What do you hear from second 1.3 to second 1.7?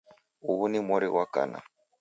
kana